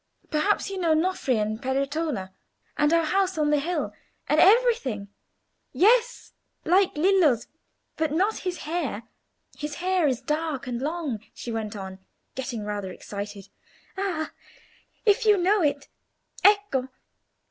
[0.31, 2.31] "Perhaps you know Nofri and Peretola,
[2.75, 3.93] and our house on the hill,
[4.27, 5.09] and everything.
[5.73, 6.33] Yes,
[6.65, 7.45] like Lillo's;
[7.97, 9.03] but not his hair.
[9.55, 11.99] His hair is dark and long—" she went on,
[12.33, 13.49] getting rather excited.
[13.95, 14.31] "Ah!
[15.05, 15.87] if you know it,
[16.43, 16.89] ecco!"